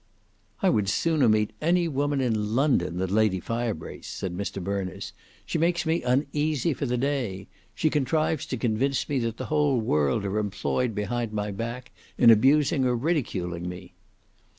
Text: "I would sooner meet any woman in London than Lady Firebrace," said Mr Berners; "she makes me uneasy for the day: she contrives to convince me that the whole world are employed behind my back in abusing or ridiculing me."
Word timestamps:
"I 0.63 0.69
would 0.71 0.89
sooner 0.89 1.29
meet 1.29 1.51
any 1.61 1.87
woman 1.87 2.21
in 2.21 2.55
London 2.55 2.97
than 2.97 3.13
Lady 3.13 3.39
Firebrace," 3.39 4.07
said 4.07 4.35
Mr 4.35 4.59
Berners; 4.59 5.13
"she 5.45 5.59
makes 5.59 5.85
me 5.85 6.01
uneasy 6.01 6.73
for 6.73 6.87
the 6.87 6.97
day: 6.97 7.45
she 7.75 7.91
contrives 7.91 8.47
to 8.47 8.57
convince 8.57 9.07
me 9.07 9.19
that 9.19 9.37
the 9.37 9.45
whole 9.53 9.79
world 9.79 10.25
are 10.25 10.39
employed 10.39 10.95
behind 10.95 11.33
my 11.33 11.51
back 11.51 11.91
in 12.17 12.31
abusing 12.31 12.83
or 12.83 12.95
ridiculing 12.97 13.69
me." 13.69 13.93